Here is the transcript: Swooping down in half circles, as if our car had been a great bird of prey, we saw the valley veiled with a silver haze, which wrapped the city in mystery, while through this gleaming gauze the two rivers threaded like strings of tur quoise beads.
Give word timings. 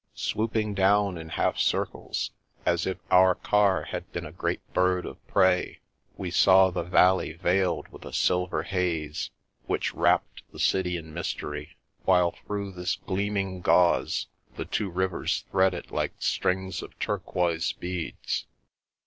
Swooping 0.15 0.73
down 0.73 1.15
in 1.19 1.29
half 1.29 1.59
circles, 1.59 2.31
as 2.65 2.87
if 2.87 2.97
our 3.11 3.35
car 3.35 3.83
had 3.83 4.11
been 4.11 4.25
a 4.25 4.31
great 4.31 4.67
bird 4.73 5.05
of 5.05 5.23
prey, 5.27 5.77
we 6.17 6.31
saw 6.31 6.71
the 6.71 6.81
valley 6.81 7.33
veiled 7.33 7.87
with 7.89 8.03
a 8.03 8.11
silver 8.11 8.63
haze, 8.63 9.29
which 9.67 9.93
wrapped 9.93 10.41
the 10.51 10.57
city 10.57 10.97
in 10.97 11.13
mystery, 11.13 11.77
while 12.03 12.31
through 12.31 12.71
this 12.71 12.95
gleaming 12.95 13.61
gauze 13.61 14.25
the 14.55 14.65
two 14.65 14.89
rivers 14.89 15.45
threaded 15.51 15.91
like 15.91 16.13
strings 16.17 16.81
of 16.81 16.97
tur 16.97 17.19
quoise 17.19 17.71
beads. 17.73 18.47